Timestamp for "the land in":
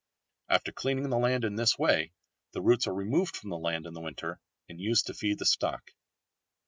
1.11-1.53, 3.51-3.93